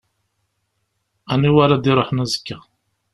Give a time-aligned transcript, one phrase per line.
[1.31, 2.57] Aniwa ara d-iṛuḥen azekka?